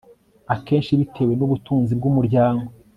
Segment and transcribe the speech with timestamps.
[0.55, 2.67] akenshi bitewe nubutunzi bwumuryango